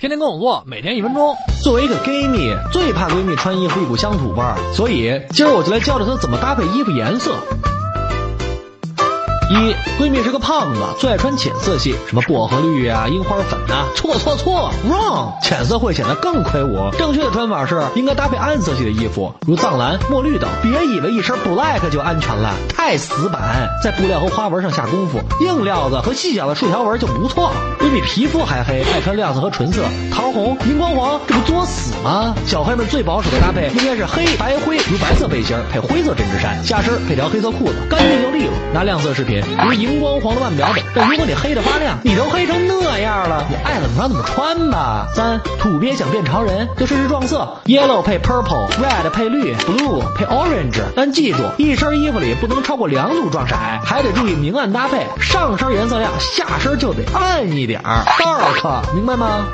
[0.00, 1.34] 天天跟我做，每天一分钟。
[1.60, 7.34] 作为一个 gay 蜜，最怕闺蜜穿衣服一股乡土味儿，所以今儿我就来教教她怎么搭配衣服颜色。
[9.50, 13.86] 一闺蜜是个胖子，最爱穿浅色系，什么薄荷绿啊、樱花粉啊。
[13.96, 16.90] 错错错，wrong，浅色会显得更魁梧。
[16.98, 20.50] 正确的穿法是应该搭配暗色系的衣服，如藏蓝、墨绿等。
[20.62, 23.66] 别以为一身 black 就安全了，太死板。
[23.82, 27.56] 在布料和花纹上下功夫，硬料子和细小的竖条纹就不错了。
[27.80, 32.34] 闺蜜皮肤还黑，爱穿亮色和纯色，桃红、荧光黄，这不作死吗？
[32.44, 38.52] 小黑们最保守的搭配应该是黑白灰，如白色背心配灰色针织衫，下身配条黑色裤子，干净又利落。
[38.74, 39.37] 拿亮色饰品。
[39.64, 45.06] 如荧光黄的腕表等，但如果你黑的发亮，你都黑成那样了，你爱怎么穿怎么穿吧。
[45.14, 50.82] 三土鳖想变潮人，就试试撞色，yellow 配 purple，red 配绿，blue 配 orange。
[50.94, 59.46] 但记住，一身衣服里不能超过两组撞色，还得注意明暗搭配，上身颜色亮，下身就得暗一点儿，dark，明白吗？